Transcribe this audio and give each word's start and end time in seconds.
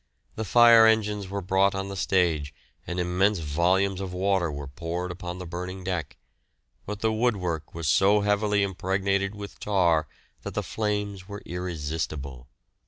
The 0.35 0.43
fire 0.45 0.87
engines 0.87 1.29
were 1.29 1.43
brought 1.43 1.75
on 1.75 1.89
the 1.89 1.95
stage 1.95 2.55
and 2.87 2.99
immense 2.99 3.37
volumes 3.37 4.01
of 4.01 4.13
water 4.13 4.51
were 4.51 4.65
poured 4.65 5.11
upon 5.11 5.37
the 5.37 5.45
burning 5.45 5.83
deck, 5.83 6.17
but 6.87 7.01
the 7.01 7.13
woodwork 7.13 7.75
was 7.75 7.87
so 7.87 8.21
heavily 8.21 8.63
impregnated 8.63 9.35
with 9.35 9.59
tar 9.59 10.07
that 10.41 10.55
the 10.55 10.63
flames 10.63 11.27
were 11.29 11.43
irresistible. 11.45 12.47